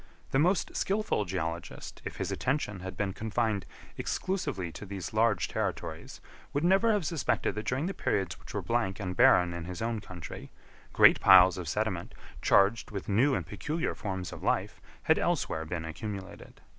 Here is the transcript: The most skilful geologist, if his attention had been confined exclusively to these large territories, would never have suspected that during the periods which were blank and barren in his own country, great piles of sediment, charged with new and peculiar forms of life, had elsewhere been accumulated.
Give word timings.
The 0.31 0.39
most 0.39 0.75
skilful 0.75 1.25
geologist, 1.25 2.01
if 2.05 2.15
his 2.17 2.31
attention 2.31 2.79
had 2.79 2.97
been 2.97 3.13
confined 3.13 3.67
exclusively 3.99 4.71
to 4.71 4.83
these 4.83 5.13
large 5.13 5.47
territories, 5.47 6.21
would 6.53 6.63
never 6.63 6.91
have 6.91 7.05
suspected 7.05 7.53
that 7.53 7.67
during 7.67 7.85
the 7.85 7.93
periods 7.93 8.39
which 8.39 8.55
were 8.55 8.63
blank 8.63 8.99
and 8.99 9.15
barren 9.15 9.53
in 9.53 9.65
his 9.65 9.79
own 9.79 9.99
country, 10.01 10.49
great 10.91 11.19
piles 11.19 11.59
of 11.59 11.67
sediment, 11.69 12.15
charged 12.41 12.89
with 12.89 13.09
new 13.09 13.35
and 13.35 13.45
peculiar 13.45 13.93
forms 13.93 14.33
of 14.33 14.41
life, 14.41 14.81
had 15.03 15.19
elsewhere 15.19 15.65
been 15.65 15.85
accumulated. 15.85 16.61